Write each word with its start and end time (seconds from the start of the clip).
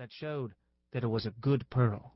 that 0.00 0.10
showed 0.10 0.54
that 0.94 1.04
it 1.04 1.08
was 1.08 1.26
a 1.26 1.34
good 1.42 1.68
pearl. 1.68 2.14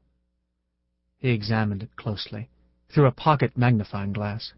He 1.18 1.28
examined 1.28 1.82
it 1.82 1.94
closely, 1.96 2.48
through 2.88 3.04
a 3.04 3.12
pocket 3.12 3.58
magnifying 3.58 4.14
glass. 4.14 4.54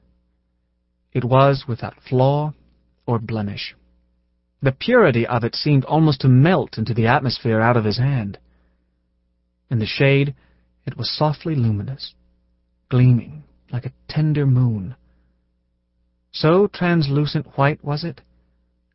It 1.12 1.25
was 1.25 1.65
without 1.67 2.01
flaw 2.09 2.54
or 3.04 3.19
blemish. 3.19 3.75
The 4.62 4.71
purity 4.71 5.27
of 5.27 5.43
it 5.43 5.57
seemed 5.57 5.85
almost 5.87 6.21
to 6.21 6.29
melt 6.29 6.79
into 6.79 6.95
the 6.95 7.09
atmosphere 7.09 7.61
out 7.61 7.77
of 7.77 7.85
his 7.85 7.99
hand. 7.99 8.39
In 9.72 9.81
the 9.81 9.87
shade, 9.87 10.37
it 10.87 10.97
was 10.97 11.11
softly 11.11 11.56
luminous, 11.56 12.15
gleaming 12.88 13.43
like 13.72 13.87
a 13.87 13.93
tender 14.08 14.47
moon. 14.47 14.95
So 16.30 16.69
translucent 16.69 17.59
white 17.59 17.83
was 17.83 18.05
it 18.05 18.20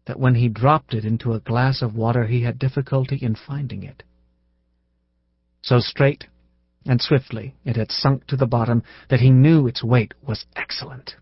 that 0.05 0.21
when 0.21 0.35
he 0.35 0.47
dropped 0.47 0.93
it 0.93 1.03
into 1.03 1.33
a 1.33 1.41
glass 1.41 1.81
of 1.81 1.95
water 1.95 2.27
he 2.27 2.43
had 2.43 2.57
difficulty 2.57 3.17
in 3.21 3.35
finding 3.35 3.83
it. 3.83 4.03
So 5.61 5.79
straight 5.79 6.25
and 6.85 7.01
swiftly 7.01 7.55
it 7.63 7.75
had 7.75 7.91
sunk 7.91 8.25
to 8.27 8.35
the 8.35 8.47
bottom 8.47 8.83
that 9.09 9.19
he 9.19 9.29
knew 9.29 9.67
its 9.67 9.83
weight 9.83 10.13
was 10.25 10.45
excellent. 10.55 11.15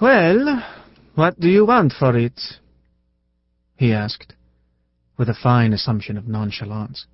Well, 0.00 0.64
what 1.14 1.40
do 1.40 1.48
you 1.48 1.66
want 1.66 1.92
for 1.92 2.16
it? 2.16 2.40
he 3.76 3.92
asked, 3.92 4.34
with 5.18 5.28
a 5.28 5.34
fine 5.34 5.72
assumption 5.72 6.16
of 6.16 6.28
nonchalance. 6.28 7.06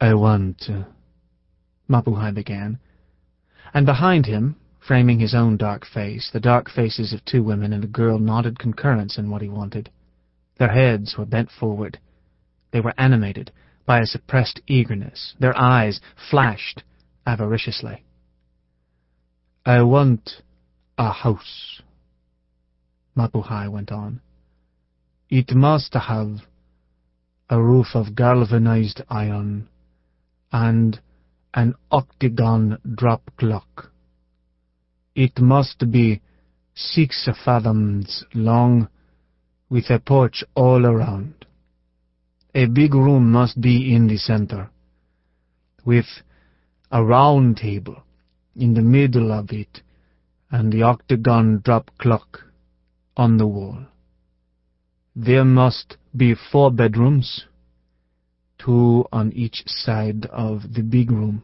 I 0.00 0.14
want... 0.14 0.64
Uh, 0.68 0.84
Mapuhi 1.88 2.32
began, 2.32 2.78
and 3.74 3.84
behind 3.84 4.24
him, 4.24 4.56
framing 4.80 5.18
his 5.18 5.34
own 5.34 5.58
dark 5.58 5.84
face, 5.84 6.30
the 6.32 6.40
dark 6.40 6.70
faces 6.70 7.12
of 7.12 7.24
two 7.24 7.42
women 7.42 7.72
and 7.72 7.84
a 7.84 7.88
girl 7.88 8.18
nodded 8.18 8.58
concurrence 8.58 9.18
in 9.18 9.28
what 9.28 9.42
he 9.42 9.48
wanted. 9.48 9.90
Their 10.58 10.72
heads 10.72 11.16
were 11.18 11.26
bent 11.26 11.50
forward. 11.50 11.98
They 12.70 12.80
were 12.80 12.94
animated 12.96 13.52
by 13.86 14.00
a 14.00 14.06
suppressed 14.06 14.60
eagerness. 14.66 15.34
Their 15.38 15.56
eyes 15.58 16.00
flashed 16.30 16.82
avariciously. 17.26 18.04
I 19.64 19.82
want 19.82 20.42
a 20.98 21.12
house, 21.12 21.82
Mapuhi 23.16 23.70
went 23.70 23.92
on. 23.92 24.20
It 25.28 25.54
must 25.54 25.94
have 25.94 26.40
a 27.48 27.62
roof 27.62 27.88
of 27.94 28.14
galvanized 28.14 29.02
iron 29.08 29.68
and 30.50 31.00
an 31.54 31.74
octagon 31.90 32.78
drop 32.94 33.30
clock. 33.36 33.90
It 35.14 35.38
must 35.38 35.90
be 35.90 36.22
six 36.74 37.28
fathoms 37.44 38.24
long, 38.34 38.88
with 39.68 39.90
a 39.90 39.98
porch 39.98 40.44
all 40.54 40.86
around. 40.86 41.46
A 42.54 42.66
big 42.66 42.94
room 42.94 43.32
must 43.32 43.60
be 43.60 43.94
in 43.94 44.08
the 44.08 44.18
center, 44.18 44.68
with 45.86 46.22
a 46.90 47.02
round 47.02 47.56
table 47.56 48.02
in 48.54 48.74
the 48.74 48.82
middle 48.82 49.32
of 49.32 49.50
it, 49.52 49.80
and 50.50 50.70
the 50.70 50.82
octagon 50.82 51.62
drop 51.64 51.90
clock 51.96 52.44
on 53.16 53.38
the 53.38 53.46
wall. 53.46 53.86
There 55.16 55.46
must 55.46 55.96
be 56.14 56.34
four 56.34 56.70
bedrooms, 56.70 57.46
two 58.58 59.06
on 59.10 59.32
each 59.32 59.62
side 59.66 60.26
of 60.26 60.74
the 60.74 60.82
big 60.82 61.10
room, 61.10 61.42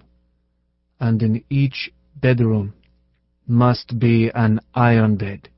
and 1.01 1.23
in 1.23 1.43
each 1.49 1.91
bedroom 2.17 2.75
must 3.47 3.99
be 3.99 4.31
an 4.35 4.61
iron 4.75 5.17
bed, 5.17 5.49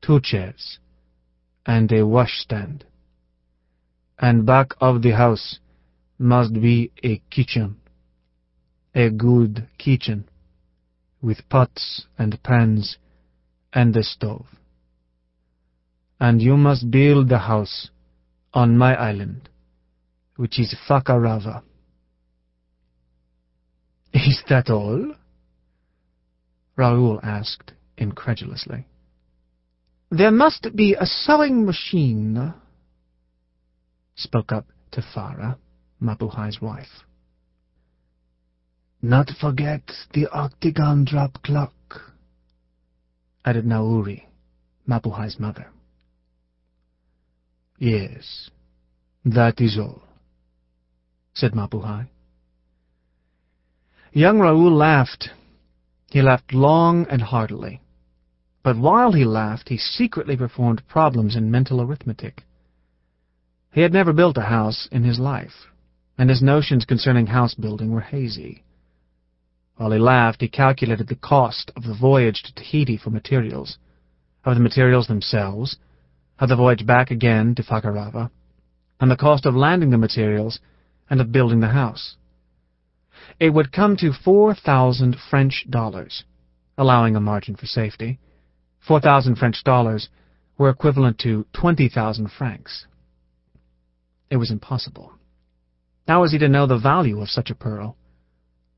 two 0.00 0.20
chairs, 0.20 0.80
and 1.64 1.92
a 1.92 2.04
washstand. 2.04 2.84
And 4.22 4.46
back 4.46 4.74
of 4.80 5.02
the 5.02 5.10
house 5.10 5.58
must 6.16 6.54
be 6.54 6.92
a 7.02 7.20
kitchen, 7.28 7.78
a 8.94 9.10
good 9.10 9.66
kitchen, 9.78 10.28
with 11.20 11.48
pots 11.48 12.06
and 12.16 12.40
pans 12.44 12.98
and 13.72 13.96
a 13.96 14.04
stove. 14.04 14.46
And 16.20 16.40
you 16.40 16.56
must 16.56 16.88
build 16.88 17.30
the 17.30 17.38
house 17.38 17.90
on 18.54 18.78
my 18.78 18.94
island, 18.94 19.48
which 20.36 20.60
is 20.60 20.72
Fakarava. 20.88 21.62
Is 24.12 24.40
that 24.48 24.70
all? 24.70 25.16
Raoul 26.76 27.18
asked 27.24 27.72
incredulously. 27.98 28.86
There 30.12 30.30
must 30.30 30.76
be 30.76 30.94
a 30.94 31.06
sewing 31.06 31.66
machine, 31.66 32.54
spoke 34.22 34.52
up 34.52 34.66
Tefara, 34.92 35.56
Mapuhi's 36.00 36.60
wife. 36.60 37.04
Not 39.00 39.30
forget 39.40 39.82
the 40.14 40.28
octagon 40.28 41.04
drop 41.04 41.42
clock, 41.42 41.72
added 43.44 43.64
Nauri, 43.64 44.22
Mapuhi's 44.88 45.40
mother. 45.40 45.66
Yes, 47.78 48.50
that 49.24 49.60
is 49.60 49.76
all, 49.78 50.02
said 51.34 51.52
Mapuhi. 51.52 52.06
Young 54.12 54.38
Raoul 54.38 54.70
laughed. 54.70 55.30
He 56.10 56.22
laughed 56.22 56.52
long 56.52 57.06
and 57.10 57.22
heartily. 57.22 57.80
But 58.62 58.78
while 58.78 59.12
he 59.12 59.24
laughed, 59.24 59.70
he 59.70 59.78
secretly 59.78 60.36
performed 60.36 60.86
problems 60.86 61.34
in 61.34 61.50
mental 61.50 61.80
arithmetic. 61.80 62.44
He 63.72 63.80
had 63.80 63.92
never 63.94 64.12
built 64.12 64.36
a 64.36 64.42
house 64.42 64.86
in 64.92 65.02
his 65.02 65.18
life, 65.18 65.72
and 66.18 66.28
his 66.28 66.42
notions 66.42 66.84
concerning 66.84 67.28
house 67.28 67.54
building 67.54 67.90
were 67.90 68.02
hazy. 68.02 68.64
While 69.76 69.92
he 69.92 69.98
laughed, 69.98 70.42
he 70.42 70.48
calculated 70.48 71.08
the 71.08 71.16
cost 71.16 71.70
of 71.74 71.84
the 71.84 71.94
voyage 71.94 72.42
to 72.42 72.54
Tahiti 72.54 72.98
for 72.98 73.08
materials, 73.08 73.78
of 74.44 74.56
the 74.56 74.60
materials 74.60 75.06
themselves, 75.06 75.78
of 76.38 76.50
the 76.50 76.56
voyage 76.56 76.84
back 76.84 77.10
again 77.10 77.54
to 77.54 77.62
Fakarava, 77.62 78.30
and 79.00 79.10
the 79.10 79.16
cost 79.16 79.46
of 79.46 79.56
landing 79.56 79.88
the 79.88 79.96
materials 79.96 80.60
and 81.08 81.18
of 81.18 81.32
building 81.32 81.60
the 81.60 81.68
house. 81.68 82.16
It 83.40 83.54
would 83.54 83.72
come 83.72 83.96
to 83.96 84.12
four 84.12 84.54
thousand 84.54 85.16
French 85.30 85.64
dollars, 85.70 86.24
allowing 86.76 87.16
a 87.16 87.20
margin 87.20 87.56
for 87.56 87.64
safety. 87.66 88.18
Four 88.86 89.00
thousand 89.00 89.36
French 89.36 89.64
dollars 89.64 90.10
were 90.58 90.68
equivalent 90.68 91.18
to 91.20 91.46
twenty 91.54 91.88
thousand 91.88 92.30
francs. 92.30 92.86
It 94.32 94.38
was 94.38 94.50
impossible. 94.50 95.12
How 96.08 96.22
was 96.22 96.32
he 96.32 96.38
to 96.38 96.48
know 96.48 96.66
the 96.66 96.78
value 96.78 97.20
of 97.20 97.28
such 97.28 97.50
a 97.50 97.54
pearl? 97.54 97.98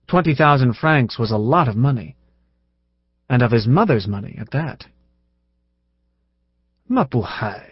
Twenty 0.08 0.34
thousand 0.34 0.74
francs 0.74 1.16
was 1.16 1.30
a 1.30 1.36
lot 1.36 1.68
of 1.68 1.76
money, 1.76 2.16
and 3.30 3.40
of 3.40 3.52
his 3.52 3.64
mother's 3.64 4.08
money 4.08 4.36
at 4.36 4.50
that. 4.50 4.86
Mapuhi, 6.90 7.68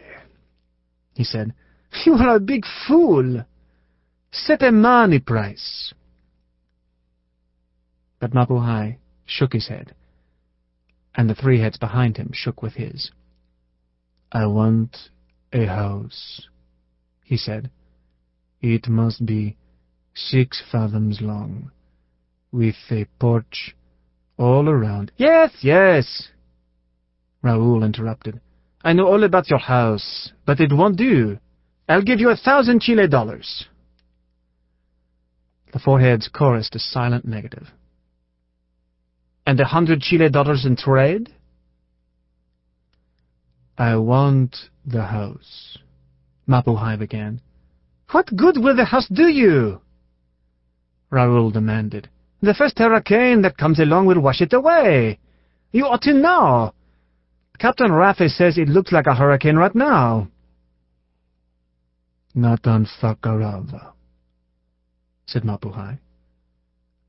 he 1.15 1.25
said, 1.25 1.55
you 2.07 2.15
are 2.15 2.37
a 2.37 2.41
big 2.41 2.65
fool. 2.87 3.45
Set 4.31 4.63
a 4.63 4.71
money 4.71 5.19
price. 5.19 5.93
But 8.21 8.33
Mapuhi 8.33 8.99
shook 9.27 9.55
his 9.55 9.67
head, 9.67 9.93
and 11.17 11.29
the 11.29 11.35
three 11.35 11.59
heads 11.59 11.79
behind 11.79 12.17
him 12.17 12.31
shook 12.33 12.63
with 12.63 12.75
his. 12.75 13.11
I 14.31 14.47
want 14.47 14.97
a 15.53 15.67
house, 15.67 16.47
he 17.33 17.39
said. 17.39 17.71
It 18.61 18.89
must 18.89 19.25
be 19.25 19.57
six 20.15 20.63
fathoms 20.71 21.23
long, 21.23 21.71
with 22.53 22.77
a 22.91 23.07
porch 23.19 23.75
all 24.37 24.69
around. 24.69 25.11
Yes, 25.17 25.51
yes, 25.63 26.29
Raoul 27.41 27.85
interrupted. 27.85 28.43
I 28.85 28.93
know 28.93 29.07
all 29.07 29.25
about 29.25 29.49
your 29.49 29.61
house, 29.61 30.31
but 30.45 30.61
it 30.61 30.75
won't 30.75 30.99
do. 30.99 31.39
I'll 31.89 32.03
give 32.03 32.21
you 32.21 32.29
a 32.29 32.37
thousand 32.37 32.83
Chile 32.83 33.09
dollars. 33.09 33.67
The 35.73 35.79
four 35.79 36.01
heads 36.01 36.29
chorused 36.29 36.77
a 36.77 36.79
silent 36.79 37.25
negative. 37.25 37.69
And 39.47 39.59
a 39.59 39.65
hundred 39.65 40.03
Chile 40.03 40.29
dollars 40.29 40.67
in 40.67 40.77
trade? 40.77 41.31
I 43.79 43.97
want 43.97 44.55
the 44.85 45.05
house, 45.05 45.79
Mapuhi 46.49 46.99
began. 46.99 47.41
What 48.11 48.37
good 48.37 48.59
will 48.59 48.77
the 48.77 48.85
house 48.85 49.09
do 49.09 49.29
you? 49.29 49.81
Raoul 51.11 51.51
demanded. 51.51 52.09
The 52.41 52.55
first 52.55 52.79
hurricane 52.79 53.43
that 53.43 53.57
comes 53.57 53.79
along 53.79 54.07
will 54.07 54.21
wash 54.21 54.41
it 54.41 54.53
away. 54.53 55.19
You 55.71 55.87
ought 55.87 56.03
to 56.03 56.13
know. 56.13 56.75
Captain 57.59 57.91
Raffy 57.93 58.29
says 58.29 58.59
it 58.59 58.69
looks 58.69 58.93
like 58.93 59.07
a 59.07 59.15
hurricane 59.15 59.57
right 59.57 59.75
now. 59.75 60.29
Not 62.35 62.67
on 62.67 62.87
Fakarava, 63.01 63.93
said 65.27 65.43
Mapuhi. 65.45 65.99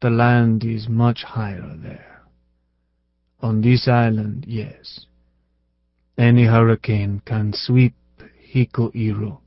The 0.01 0.09
land 0.09 0.63
is 0.63 0.87
much 0.89 1.23
higher 1.23 1.75
there. 1.81 2.21
On 3.41 3.61
this 3.61 3.87
island, 3.87 4.45
yes. 4.47 5.05
Any 6.17 6.45
hurricane 6.45 7.21
can 7.25 7.53
sweep 7.55 7.93
Hikueru. 8.53 9.39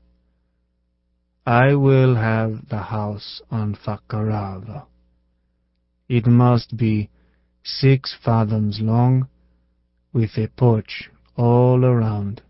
I 1.45 1.75
will 1.75 2.15
have 2.15 2.67
the 2.69 2.81
house 2.81 3.41
on 3.49 3.75
Fakarava. 3.75 4.85
It 6.09 6.25
must 6.25 6.75
be 6.75 7.09
six 7.63 8.13
fathoms 8.23 8.79
long, 8.81 9.29
with 10.11 10.37
a 10.37 10.47
porch 10.47 11.09
all 11.37 11.85
around. 11.85 12.41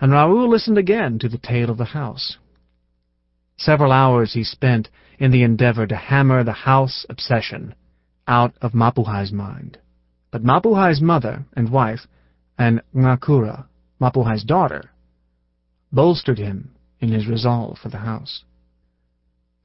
And 0.00 0.12
Raoul 0.12 0.48
listened 0.48 0.78
again 0.78 1.18
to 1.18 1.28
the 1.28 1.38
tale 1.38 1.70
of 1.70 1.78
the 1.78 1.84
house. 1.84 2.38
Several 3.58 3.92
hours 3.92 4.32
he 4.32 4.44
spent 4.44 4.88
in 5.18 5.30
the 5.30 5.42
endeavor 5.42 5.86
to 5.86 5.96
hammer 5.96 6.42
the 6.42 6.52
house 6.52 7.04
obsession 7.08 7.74
out 8.26 8.54
of 8.60 8.72
Mapuhi's 8.72 9.32
mind. 9.32 9.78
But 10.30 10.42
Mapuhi's 10.42 11.00
mother 11.00 11.44
and 11.54 11.70
wife, 11.70 12.06
and 12.58 12.82
Ngakura, 12.94 13.66
Mapuhi's 14.00 14.44
daughter, 14.44 14.90
bolstered 15.92 16.38
him 16.38 16.70
in 17.00 17.10
his 17.10 17.26
resolve 17.26 17.78
for 17.78 17.88
the 17.88 17.98
house. 17.98 18.44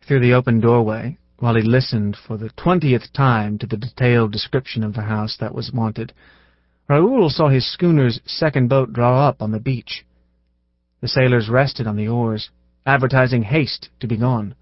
Through 0.08 0.22
the 0.22 0.34
open 0.34 0.60
doorway, 0.60 1.18
while 1.40 1.56
he 1.56 1.62
listened 1.62 2.16
for 2.28 2.38
the 2.38 2.50
twentieth 2.50 3.12
time 3.14 3.58
to 3.58 3.68
the 3.68 3.78
detailed 3.78 4.32
description 4.32 4.84
of 4.84 4.94
the 4.94 5.02
house 5.02 5.38
that 5.40 5.56
was 5.56 5.72
wanted, 5.74 6.14
Raoul 6.88 7.30
saw 7.30 7.50
his 7.50 7.72
schooner's 7.72 8.20
second 8.26 8.68
boat 8.68 8.94
draw 8.94 9.28
up 9.28 9.42
on 9.42 9.52
the 9.52 9.60
beach. 9.60 10.06
The 11.02 11.08
sailors 11.08 11.50
rested 11.50 11.88
on 11.88 11.96
the 11.96 12.08
oars, 12.08 12.50
advertising 12.86 13.44
haste 13.44 13.90
to 14.00 14.08
be 14.08 14.18
gone. 14.18 14.56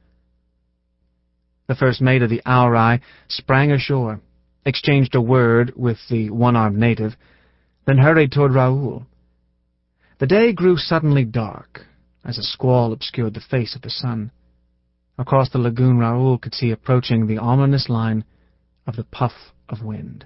The 1.68 1.76
first 1.76 2.02
mate 2.02 2.22
of 2.22 2.30
the 2.30 2.42
Aorai 2.46 3.02
sprang 3.28 3.72
ashore, 3.72 4.22
exchanged 4.66 5.16
a 5.16 5.22
word 5.22 5.74
with 5.76 5.98
the 6.10 6.30
one-armed 6.30 6.78
native, 6.78 7.16
then 7.86 7.98
hurried 7.98 8.32
toward 8.32 8.54
Raoul. 8.54 9.06
The 10.20 10.28
day 10.28 10.52
grew 10.52 10.76
suddenly 10.76 11.24
dark, 11.24 11.86
as 12.26 12.38
a 12.38 12.44
squall 12.44 12.92
obscured 12.92 13.34
the 13.34 13.40
face 13.40 13.74
of 13.74 13.82
the 13.82 13.90
sun. 13.90 14.32
Across 15.18 15.52
the 15.52 15.60
lagoon 15.60 15.98
Raoul 15.98 16.38
could 16.38 16.54
see 16.54 16.72
approaching 16.72 17.26
the 17.26 17.38
ominous 17.38 17.88
line 17.88 18.26
of 18.86 18.98
the 18.98 19.06
puff 19.06 19.54
of 19.70 19.82
wind. 19.82 20.26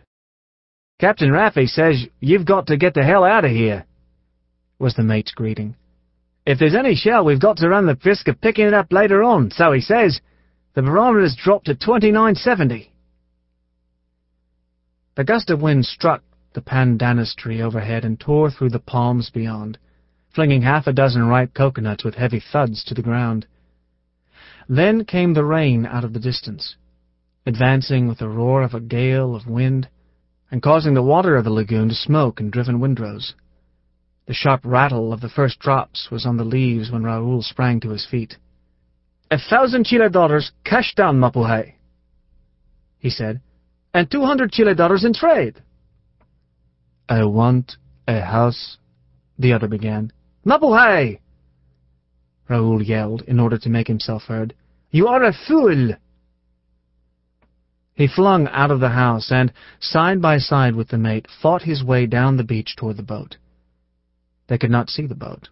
Captain 1.00 1.30
Raffy 1.30 1.68
says 1.68 2.08
you've 2.20 2.46
got 2.46 2.68
to 2.68 2.78
get 2.78 2.96
the 2.96 3.04
hell 3.04 3.24
out 3.24 3.46
of 3.46 3.52
here, 3.52 3.86
was 4.80 4.96
the 4.96 5.04
mate's 5.04 5.32
greeting. 5.32 5.76
If 6.46 6.58
there's 6.58 6.76
any 6.76 6.96
shell, 6.96 7.24
we've 7.24 7.40
got 7.40 7.58
to 7.58 7.70
run 7.70 7.86
the 7.86 7.98
risk 8.04 8.28
of 8.28 8.42
picking 8.42 8.66
it 8.66 8.74
up 8.74 8.92
later 8.92 9.24
on, 9.24 9.52
so 9.52 9.72
he 9.72 9.82
says. 9.82 10.20
The 10.74 10.82
barometer's 10.82 11.36
dropped 11.36 11.68
to 11.68 11.76
2970. 11.76 12.92
The 15.16 15.24
gust 15.24 15.52
of 15.52 15.62
wind 15.62 15.86
struck 15.86 16.24
the 16.54 16.62
pandanus 16.62 17.36
tree 17.36 17.62
overhead 17.62 18.06
and 18.06 18.20
tore 18.20 18.50
through 18.50 18.70
the 18.70 18.80
palms 18.80 19.30
beyond, 19.30 19.78
flinging 20.34 20.62
half 20.62 20.88
a 20.88 20.94
dozen 20.94 21.28
ripe 21.28 21.54
coconuts 21.54 22.04
with 22.04 22.16
heavy 22.16 22.40
thuds 22.40 22.84
to 22.84 22.94
the 22.94 23.02
ground. 23.02 23.46
Then 24.68 25.06
came 25.06 25.34
the 25.34 25.46
rain 25.46 25.86
out 25.86 26.04
of 26.04 26.14
the 26.14 26.20
distance, 26.20 26.76
advancing 27.46 28.08
with 28.08 28.20
the 28.20 28.30
roar 28.30 28.64
of 28.64 28.74
a 28.74 28.80
gale 28.80 29.36
of 29.36 29.48
wind, 29.48 29.90
and 30.50 30.62
causing 30.62 30.94
the 30.94 31.02
water 31.02 31.36
of 31.36 31.44
the 31.44 31.50
lagoon 31.50 31.90
to 31.90 31.96
smoke 31.96 32.40
in 32.40 32.50
driven 32.50 32.80
windrows. 32.80 33.34
The 34.26 34.34
sharp 34.34 34.62
rattle 34.64 35.12
of 35.12 35.20
the 35.20 35.30
first 35.30 35.60
drops 35.60 36.10
was 36.10 36.26
on 36.26 36.38
the 36.38 36.46
leaves 36.46 36.92
when 36.92 37.04
Raoul 37.04 37.42
sprang 37.42 37.80
to 37.82 37.90
his 37.90 38.06
feet. 38.06 38.38
A 39.30 39.38
thousand 39.38 39.86
Chile 39.86 40.10
dollars 40.10 40.52
cash 40.64 40.94
down, 40.96 41.20
Mapuhi, 41.20 41.74
he 43.00 43.10
said, 43.10 43.42
and 43.94 44.10
two 44.10 44.24
hundred 44.24 44.52
Chile 44.52 44.74
dollars 44.74 45.04
in 45.04 45.14
trade. 45.14 45.62
I 47.10 47.24
want 47.26 47.78
a 48.08 48.22
house, 48.22 48.78
the 49.38 49.54
other 49.54 49.68
began. 49.68 50.12
Mapuhi! 50.46 51.20
Raoul 52.50 52.82
yelled 52.82 53.24
in 53.24 53.40
order 53.40 53.58
to 53.58 53.70
make 53.70 53.88
himself 53.88 54.24
heard. 54.24 54.54
You 54.92 55.08
are 55.08 55.24
a 55.24 55.34
fool! 55.34 55.94
He 57.96 58.08
flung 58.08 58.48
out 58.48 58.72
of 58.72 58.80
the 58.80 58.90
house 58.90 59.32
and, 59.32 59.54
side 59.80 60.22
by 60.22 60.38
side 60.38 60.76
with 60.76 60.90
the 60.90 60.98
mate, 60.98 61.28
fought 61.42 61.64
his 61.64 61.84
way 61.84 62.06
down 62.06 62.38
the 62.38 62.44
beach 62.44 62.76
toward 62.76 62.98
the 62.98 63.04
boat. 63.04 63.38
They 64.48 64.58
could 64.58 64.72
not 64.72 64.90
see 64.90 65.06
the 65.06 65.16
boat. 65.16 65.50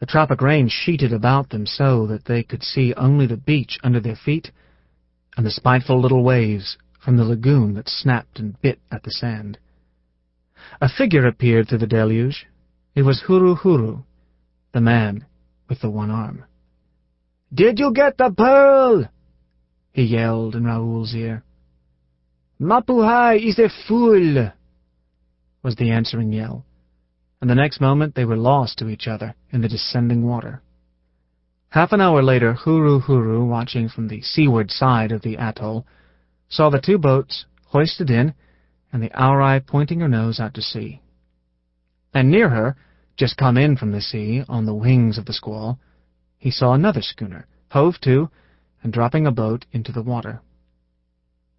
The 0.00 0.06
tropic 0.06 0.40
rain 0.42 0.68
sheeted 0.68 1.12
about 1.12 1.50
them 1.50 1.66
so 1.66 2.06
that 2.08 2.24
they 2.24 2.42
could 2.42 2.64
see 2.64 2.92
only 2.94 3.26
the 3.26 3.36
beach 3.36 3.78
under 3.84 4.00
their 4.00 4.16
feet 4.16 4.50
and 5.36 5.46
the 5.46 5.50
spiteful 5.50 6.00
little 6.00 6.24
waves 6.24 6.76
from 6.98 7.16
the 7.16 7.24
lagoon 7.24 7.74
that 7.74 7.88
snapped 7.88 8.38
and 8.38 8.60
bit 8.60 8.80
at 8.90 9.04
the 9.04 9.12
sand. 9.12 9.58
A 10.80 10.88
figure 10.88 11.26
appeared 11.26 11.68
through 11.68 11.78
the 11.78 11.86
deluge. 11.86 12.46
It 12.94 13.02
was 13.02 13.22
Huru 13.22 13.56
Huru, 13.56 14.04
the 14.72 14.80
man 14.80 15.26
with 15.68 15.80
the 15.80 15.90
one 15.90 16.10
arm. 16.10 16.44
Did 17.52 17.78
you 17.78 17.92
get 17.92 18.18
the 18.18 18.30
pearl? 18.30 19.08
he 19.92 20.02
yelled 20.02 20.56
in 20.56 20.64
Raoul's 20.64 21.14
ear. 21.14 21.44
Mapuhi 22.60 23.48
is 23.48 23.58
a 23.58 23.68
fool, 23.86 24.52
was 25.62 25.76
the 25.76 25.90
answering 25.90 26.32
yell 26.32 26.64
and 27.42 27.50
the 27.50 27.56
next 27.56 27.80
moment 27.80 28.14
they 28.14 28.24
were 28.24 28.36
lost 28.36 28.78
to 28.78 28.88
each 28.88 29.08
other 29.08 29.34
in 29.50 29.62
the 29.62 29.68
descending 29.68 30.24
water. 30.24 30.62
Half 31.70 31.90
an 31.90 32.00
hour 32.00 32.22
later, 32.22 32.54
Huru 32.54 33.00
Huru, 33.00 33.44
watching 33.44 33.88
from 33.88 34.06
the 34.06 34.22
seaward 34.22 34.70
side 34.70 35.10
of 35.10 35.22
the 35.22 35.36
atoll, 35.36 35.84
saw 36.48 36.70
the 36.70 36.80
two 36.80 36.98
boats 36.98 37.46
hoisted 37.66 38.10
in 38.10 38.34
and 38.92 39.02
the 39.02 39.10
Aorai 39.10 39.66
pointing 39.66 40.00
her 40.00 40.08
nose 40.08 40.38
out 40.38 40.54
to 40.54 40.62
sea. 40.62 41.00
And 42.12 42.30
near 42.30 42.50
her, 42.50 42.76
just 43.16 43.36
come 43.36 43.56
in 43.56 43.76
from 43.76 43.92
the 43.92 44.00
sea 44.00 44.42
on 44.48 44.66
the 44.66 44.74
wings 44.74 45.18
of 45.18 45.24
the 45.24 45.32
squall, 45.32 45.78
he 46.38 46.50
saw 46.50 46.74
another 46.74 47.02
schooner, 47.02 47.46
hove 47.70 48.00
to, 48.02 48.28
and 48.82 48.92
dropping 48.92 49.26
a 49.26 49.32
boat 49.32 49.64
into 49.72 49.92
the 49.92 50.02
water. 50.02 50.40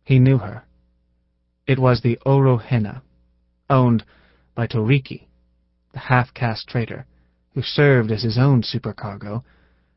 He 0.04 0.20
knew 0.20 0.38
her. 0.38 0.66
It 1.66 1.80
was 1.80 2.02
the 2.02 2.20
Orohena, 2.26 3.02
owned 3.70 4.04
by 4.54 4.68
Toriki, 4.68 5.28
the 5.94 6.00
half-caste 6.00 6.68
trader, 6.68 7.06
who 7.54 7.62
served 7.62 8.12
as 8.12 8.24
his 8.24 8.38
own 8.38 8.62
supercargo, 8.62 9.44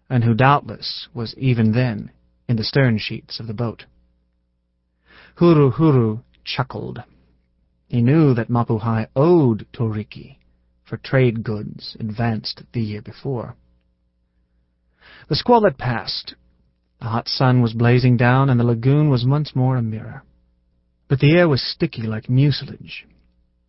and 0.09 0.23
who 0.23 0.35
doubtless 0.35 1.09
was 1.13 1.35
even 1.37 1.73
then 1.73 2.13
in 2.49 2.57
the 2.57 2.65
stern 2.65 2.99
sheets 2.99 3.41
of 3.41 3.47
the 3.49 3.55
boat. 3.55 3.87
Huru 5.39 5.73
Huru 5.73 6.21
chuckled. 6.45 7.03
He 7.89 8.03
knew 8.03 8.35
that 8.35 8.49
Mapuhi 8.51 9.07
owed 9.15 9.67
Toriki 9.73 10.39
for 10.85 10.97
trade 10.97 11.43
goods 11.43 11.97
advanced 11.99 12.63
the 12.73 12.81
year 12.81 13.03
before. 13.03 13.57
The 15.29 15.37
squall 15.37 15.65
had 15.65 15.79
passed. 15.79 16.35
The 17.01 17.07
hot 17.07 17.29
sun 17.29 17.63
was 17.63 17.73
blazing 17.75 18.17
down, 18.17 18.49
and 18.49 18.59
the 18.59 18.65
lagoon 18.65 19.11
was 19.11 19.27
once 19.27 19.55
more 19.55 19.77
a 19.77 19.83
mirror. 19.83 20.23
But 21.09 21.21
the 21.21 21.33
air 21.33 21.49
was 21.49 21.63
sticky 21.63 22.03
like 22.03 22.31
mucilage, 22.31 23.07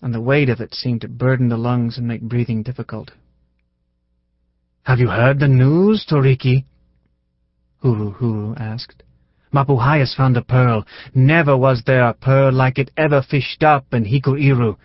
and 0.02 0.14
the 0.14 0.22
weight 0.22 0.50
of 0.50 0.62
it 0.62 0.74
seemed 0.74 1.02
to 1.02 1.08
burden 1.08 1.50
the 1.50 1.58
lungs 1.58 1.98
and 1.98 2.08
make 2.08 2.22
breathing 2.22 2.64
difficult. 2.64 3.12
Have 4.84 5.00
you 5.00 5.10
heard 5.10 5.40
the 5.40 5.48
news, 5.48 6.06
Toriki? 6.10 6.66
Huru 7.84 8.18
Huru 8.18 8.56
asked. 8.58 9.04
Mapuhi 9.54 10.00
has 10.00 10.14
found 10.14 10.38
a 10.38 10.42
pearl. 10.42 10.86
Never 11.14 11.56
was 11.56 11.84
there 11.86 12.08
a 12.08 12.14
pearl 12.14 12.52
like 12.52 12.78
it 12.78 12.92
ever 12.98 13.22
fished 13.22 13.64
up 13.64 13.94
in 13.94 14.06
Hikueru, 14.06 14.78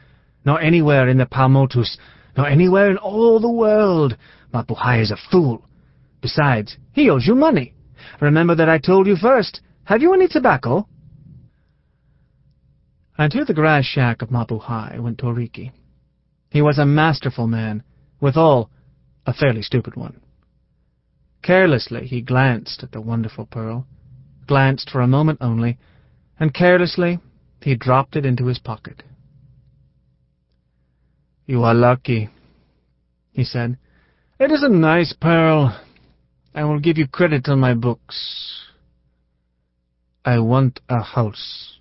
nor 0.45 0.61
anywhere 0.61 1.09
in 1.09 1.19
the 1.19 1.27
Paumotus, 1.27 1.97
nor 2.37 2.47
anywhere 2.47 2.91
in 2.91 2.97
all 2.99 3.41
the 3.41 3.51
world. 3.51 4.17
Mapuhi 4.53 5.01
is 5.01 5.11
a 5.11 5.17
fool. 5.31 5.65
Besides, 6.21 6.77
he 6.93 7.11
owes 7.11 7.27
you 7.27 7.35
money. 7.35 7.75
Remember 8.21 8.55
that 8.55 8.69
I 8.69 8.79
told 8.79 9.07
you 9.07 9.17
first. 9.17 9.61
Have 9.85 10.03
you 10.03 10.15
any 10.15 10.29
tobacco? 10.29 10.87
and 13.19 13.31
to 13.31 13.45
the 13.45 13.55
grass 13.55 13.85
shack 13.85 14.23
of 14.23 14.31
Mapuhi 14.31 14.99
went 14.99 15.19
Toriki. 15.19 15.71
He 16.51 16.63
was 16.63 16.79
a 16.79 16.87
masterful 16.87 17.47
man, 17.47 17.83
withal 18.21 18.71
a 19.27 19.33
fairly 19.33 19.63
stupid 19.63 19.95
one. 19.97 20.21
Carelessly 21.43 22.07
he 22.07 22.21
glanced 22.21 22.83
at 22.83 22.93
the 22.93 23.01
wonderful 23.01 23.47
pearl, 23.47 23.87
glanced 24.47 24.91
for 24.91 25.01
a 25.01 25.07
moment 25.07 25.39
only, 25.41 25.79
and 26.39 26.55
carelessly 26.55 27.19
he 27.61 27.75
dropped 27.77 28.17
it 28.17 28.27
into 28.27 28.47
his 28.47 28.59
pocket. 28.59 29.03
You 31.47 31.63
are 31.65 31.75
lucky, 31.75 32.31
he 33.33 33.45
said. 33.45 33.79
It 34.39 34.51
is 34.51 34.63
a 34.63 34.69
nice 34.69 35.13
pearl. 35.13 35.79
I 36.55 36.65
will 36.65 36.81
give 36.81 36.99
you 36.99 37.07
credit 37.07 37.49
on 37.49 37.61
my 37.61 37.75
books. 37.75 38.69
I 40.25 40.39
want 40.39 40.81
a 40.89 41.03
house. 41.03 41.79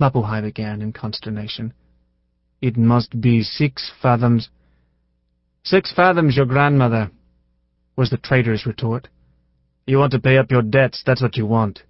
Mapuhi 0.00 0.42
began 0.42 0.82
in 0.82 0.92
consternation. 0.92 1.72
It 2.60 2.76
must 2.76 3.20
be 3.20 3.42
six 3.42 3.90
fathoms. 4.02 4.48
Six 5.64 5.92
fathoms, 5.92 6.36
your 6.36 6.46
grandmother, 6.46 7.10
was 7.96 8.10
the 8.10 8.16
trader's 8.16 8.66
retort. 8.66 9.08
You 9.86 9.98
want 9.98 10.12
to 10.12 10.20
pay 10.20 10.38
up 10.38 10.50
your 10.50 10.62
debts, 10.62 11.02
that's 11.04 11.22
what 11.22 11.36
you 11.36 11.46
want. 11.46 11.82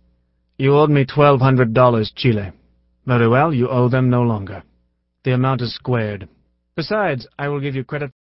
You 0.61 0.77
owed 0.77 0.91
me 0.91 1.05
twelve 1.05 1.41
hundred 1.41 1.73
dollars, 1.73 2.13
Chile. 2.17 2.51
Very 3.07 3.29
well, 3.29 3.55
you 3.55 3.69
owe 3.69 3.89
them 3.89 4.11
no 4.11 4.23
longer. 4.23 4.65
The 5.23 5.31
amount 5.31 5.63
is 5.63 5.73
squared. 5.73 6.29
Besides, 6.75 7.29
I 7.39 7.47
will 7.47 7.61
give 7.61 7.77
you 7.77 7.85
credit 7.85 8.11